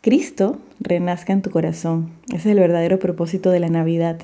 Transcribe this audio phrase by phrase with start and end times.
[0.00, 2.10] Cristo renazca en tu corazón.
[2.28, 4.20] Ese es el verdadero propósito de la Navidad.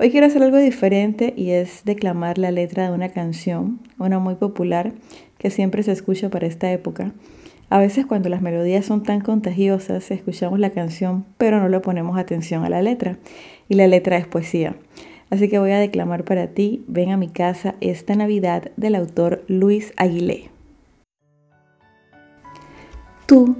[0.00, 4.36] Hoy quiero hacer algo diferente y es declamar la letra de una canción, una muy
[4.36, 4.92] popular
[5.38, 7.14] que siempre se escucha para esta época.
[7.68, 12.16] A veces cuando las melodías son tan contagiosas, escuchamos la canción, pero no le ponemos
[12.16, 13.18] atención a la letra.
[13.68, 14.76] Y la letra es poesía.
[15.30, 19.42] Así que voy a declamar para ti, ven a mi casa esta Navidad del autor
[19.48, 20.48] Luis Aguilé.
[23.26, 23.56] Tú,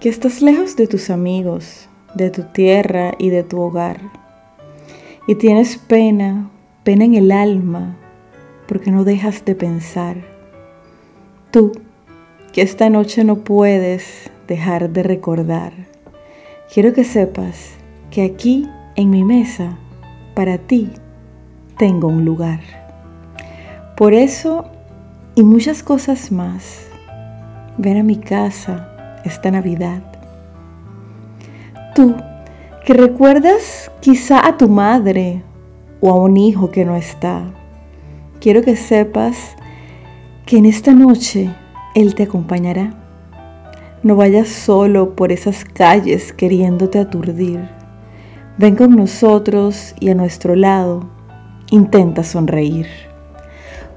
[0.00, 4.27] que estás lejos de tus amigos, de tu tierra y de tu hogar,
[5.28, 6.50] y tienes pena,
[6.82, 7.96] pena en el alma,
[8.66, 10.16] porque no dejas de pensar
[11.50, 11.72] Tú,
[12.52, 15.72] que esta noche no puedes dejar de recordar,
[16.72, 17.70] quiero que sepas
[18.10, 19.78] que aquí en mi mesa,
[20.34, 20.90] para ti,
[21.78, 22.60] tengo un lugar.
[23.96, 24.66] Por eso
[25.34, 26.86] y muchas cosas más,
[27.78, 30.02] ven a mi casa esta Navidad.
[31.94, 32.14] Tú,
[32.84, 35.42] que recuerdas quizá a tu madre
[36.00, 37.42] o a un hijo que no está,
[38.40, 39.56] quiero que sepas
[40.46, 41.54] que en esta noche
[41.94, 42.94] Él te acompañará.
[44.02, 47.68] No vayas solo por esas calles queriéndote aturdir.
[48.56, 51.08] Ven con nosotros y a nuestro lado
[51.70, 52.86] intenta sonreír.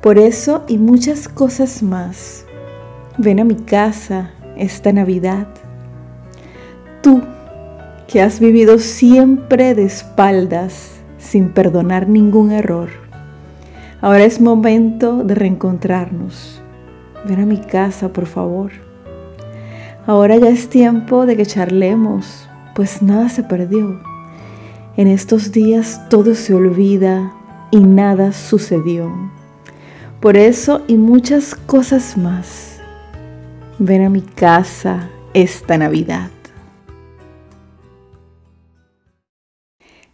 [0.01, 2.45] Por eso y muchas cosas más,
[3.17, 5.47] ven a mi casa esta Navidad.
[7.01, 7.21] Tú
[8.11, 12.89] que has vivido siempre de espaldas sin perdonar ningún error
[14.01, 16.59] Ahora es momento de reencontrarnos.
[17.23, 18.71] Ven a mi casa, por favor.
[20.07, 24.01] Ahora ya es tiempo de que charlemos, pues nada se perdió.
[24.97, 27.31] En estos días todo se olvida
[27.69, 29.11] y nada sucedió.
[30.19, 32.79] Por eso y muchas cosas más,
[33.77, 36.31] ven a mi casa esta Navidad.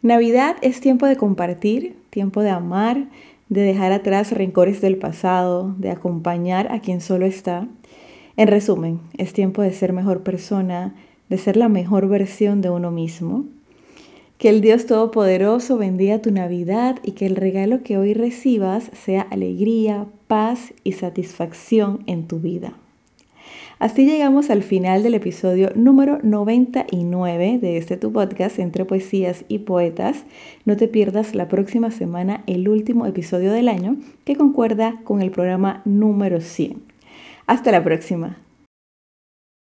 [0.08, 3.10] Navidad es tiempo de compartir, tiempo de amar,
[3.50, 7.68] de dejar atrás rencores del pasado, de acompañar a quien solo está.
[8.38, 10.96] En resumen, es tiempo de ser mejor persona,
[11.30, 13.46] de ser la mejor versión de uno mismo.
[14.38, 19.22] Que el Dios Todopoderoso bendiga tu Navidad y que el regalo que hoy recibas sea
[19.22, 22.74] alegría, paz y satisfacción en tu vida.
[23.80, 29.60] Así llegamos al final del episodio número 99 de este tu podcast entre poesías y
[29.60, 30.26] poetas.
[30.66, 35.32] No te pierdas la próxima semana el último episodio del año que concuerda con el
[35.32, 36.82] programa número 100.
[37.46, 38.47] Hasta la próxima.